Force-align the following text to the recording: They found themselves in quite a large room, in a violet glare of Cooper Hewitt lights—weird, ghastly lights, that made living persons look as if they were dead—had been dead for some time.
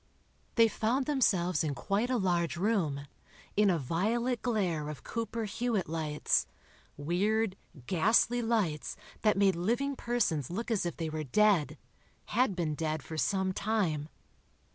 They 0.55 0.67
found 0.67 1.05
themselves 1.05 1.63
in 1.63 1.75
quite 1.75 2.09
a 2.09 2.17
large 2.17 2.57
room, 2.57 3.01
in 3.55 3.69
a 3.69 3.77
violet 3.77 4.41
glare 4.41 4.89
of 4.89 5.03
Cooper 5.03 5.43
Hewitt 5.45 5.87
lights—weird, 5.87 7.55
ghastly 7.85 8.41
lights, 8.41 8.95
that 9.21 9.37
made 9.37 9.55
living 9.55 9.95
persons 9.95 10.49
look 10.49 10.71
as 10.71 10.87
if 10.87 10.97
they 10.97 11.11
were 11.11 11.23
dead—had 11.23 12.55
been 12.55 12.73
dead 12.73 13.03
for 13.03 13.15
some 13.15 13.53
time. 13.53 14.09